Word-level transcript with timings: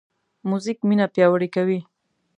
موزیک 0.49 0.79
مینه 0.87 1.05
پیاوړې 1.13 1.49
کوي. 1.55 1.79